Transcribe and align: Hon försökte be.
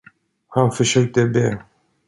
Hon 0.47 0.71
försökte 0.71 1.25
be. 1.25 1.63